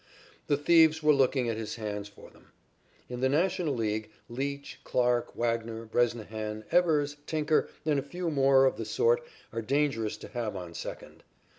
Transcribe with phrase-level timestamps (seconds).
[0.47, 2.47] The thieves were looking at his hands for them.
[3.07, 8.77] In the National League, Leach, Clarke, Wagner, Bresnahan, Evers, Tinker and a few more of
[8.77, 9.21] the sort
[9.53, 11.21] are dangerous to have on second.